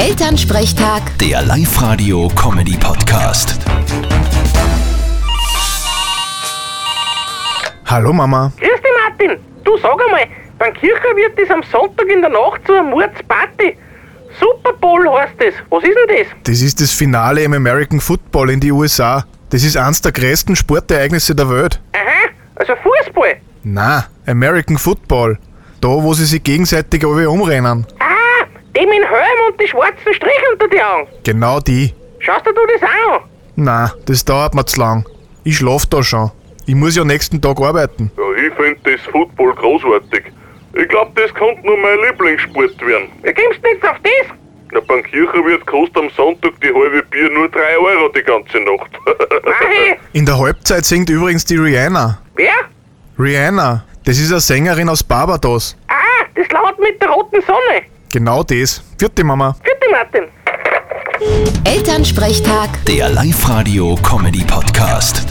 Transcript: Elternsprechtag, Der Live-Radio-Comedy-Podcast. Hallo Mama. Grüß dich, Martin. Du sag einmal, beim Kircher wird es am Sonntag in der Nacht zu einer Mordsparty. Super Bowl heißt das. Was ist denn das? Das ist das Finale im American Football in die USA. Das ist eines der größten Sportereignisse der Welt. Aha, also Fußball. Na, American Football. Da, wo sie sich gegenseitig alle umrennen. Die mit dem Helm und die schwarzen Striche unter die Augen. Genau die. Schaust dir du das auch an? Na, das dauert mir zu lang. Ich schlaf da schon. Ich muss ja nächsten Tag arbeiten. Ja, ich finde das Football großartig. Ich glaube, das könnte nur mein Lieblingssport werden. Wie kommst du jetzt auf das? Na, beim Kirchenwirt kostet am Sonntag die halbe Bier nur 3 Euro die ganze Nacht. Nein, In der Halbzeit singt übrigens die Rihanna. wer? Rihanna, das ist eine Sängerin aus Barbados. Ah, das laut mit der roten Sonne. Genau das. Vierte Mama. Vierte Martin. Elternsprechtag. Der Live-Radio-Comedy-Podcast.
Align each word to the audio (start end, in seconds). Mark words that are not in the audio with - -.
Elternsprechtag, 0.00 1.02
Der 1.18 1.42
Live-Radio-Comedy-Podcast. 1.42 3.58
Hallo 7.84 8.14
Mama. 8.14 8.50
Grüß 8.58 8.80
dich, 8.80 8.90
Martin. 9.06 9.36
Du 9.62 9.76
sag 9.76 9.92
einmal, 10.02 10.26
beim 10.58 10.72
Kircher 10.72 11.14
wird 11.16 11.38
es 11.38 11.50
am 11.50 11.62
Sonntag 11.70 12.08
in 12.08 12.22
der 12.22 12.30
Nacht 12.30 12.66
zu 12.66 12.72
einer 12.72 12.84
Mordsparty. 12.84 13.76
Super 14.40 14.72
Bowl 14.80 15.06
heißt 15.06 15.34
das. 15.38 15.52
Was 15.68 15.84
ist 15.84 15.94
denn 15.94 16.08
das? 16.16 16.26
Das 16.44 16.62
ist 16.62 16.80
das 16.80 16.92
Finale 16.92 17.42
im 17.42 17.52
American 17.52 18.00
Football 18.00 18.52
in 18.52 18.60
die 18.60 18.72
USA. 18.72 19.26
Das 19.50 19.62
ist 19.62 19.76
eines 19.76 20.00
der 20.00 20.12
größten 20.12 20.56
Sportereignisse 20.56 21.34
der 21.34 21.50
Welt. 21.50 21.78
Aha, 21.92 22.30
also 22.54 22.72
Fußball. 22.76 23.36
Na, 23.64 24.06
American 24.26 24.78
Football. 24.78 25.38
Da, 25.82 25.88
wo 25.88 26.14
sie 26.14 26.24
sich 26.24 26.42
gegenseitig 26.42 27.04
alle 27.04 27.28
umrennen. 27.28 27.86
Die 28.76 28.86
mit 28.86 28.98
dem 28.98 29.04
Helm 29.08 29.38
und 29.48 29.60
die 29.60 29.66
schwarzen 29.68 30.14
Striche 30.14 30.44
unter 30.52 30.68
die 30.68 30.82
Augen. 30.82 31.08
Genau 31.24 31.60
die. 31.60 31.94
Schaust 32.20 32.46
dir 32.46 32.52
du 32.54 32.60
das 32.72 32.82
auch 32.88 33.14
an? 33.22 33.28
Na, 33.56 33.92
das 34.06 34.24
dauert 34.24 34.54
mir 34.54 34.64
zu 34.64 34.78
lang. 34.80 35.04
Ich 35.44 35.56
schlaf 35.56 35.86
da 35.86 36.02
schon. 36.02 36.30
Ich 36.66 36.74
muss 36.74 36.94
ja 36.96 37.04
nächsten 37.04 37.40
Tag 37.42 37.60
arbeiten. 37.60 38.12
Ja, 38.16 38.22
ich 38.46 38.54
finde 38.54 38.78
das 38.84 39.00
Football 39.10 39.54
großartig. 39.54 40.24
Ich 40.74 40.88
glaube, 40.88 41.10
das 41.20 41.34
könnte 41.34 41.66
nur 41.66 41.76
mein 41.78 41.98
Lieblingssport 42.06 42.80
werden. 42.86 43.08
Wie 43.22 43.32
kommst 43.34 43.58
du 43.64 43.68
jetzt 43.70 43.84
auf 43.84 43.96
das? 44.02 44.36
Na, 44.72 44.78
beim 44.86 45.02
Kirchenwirt 45.02 45.66
kostet 45.66 45.96
am 45.96 46.08
Sonntag 46.10 46.52
die 46.62 46.68
halbe 46.72 47.02
Bier 47.10 47.28
nur 47.30 47.48
3 47.48 47.58
Euro 47.78 48.08
die 48.10 48.22
ganze 48.22 48.58
Nacht. 48.60 48.90
Nein, 49.44 49.96
In 50.12 50.24
der 50.24 50.38
Halbzeit 50.38 50.84
singt 50.84 51.10
übrigens 51.10 51.44
die 51.44 51.56
Rihanna. 51.56 52.18
wer? 52.36 52.52
Rihanna, 53.18 53.84
das 54.04 54.18
ist 54.18 54.30
eine 54.30 54.40
Sängerin 54.40 54.88
aus 54.88 55.02
Barbados. 55.02 55.76
Ah, 55.88 56.24
das 56.36 56.48
laut 56.52 56.78
mit 56.78 57.02
der 57.02 57.08
roten 57.10 57.40
Sonne. 57.42 57.82
Genau 58.12 58.42
das. 58.42 58.82
Vierte 58.98 59.22
Mama. 59.22 59.54
Vierte 59.62 59.86
Martin. 59.90 60.24
Elternsprechtag. 61.64 62.70
Der 62.86 63.08
Live-Radio-Comedy-Podcast. 63.10 65.26